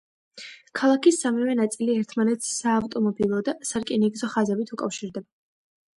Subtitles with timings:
[0.79, 5.29] ქალაქის სამივე ნაწილი ერთმანეთს საავტომობილო და სარკინიგზო ხაზებით უკავშირდება.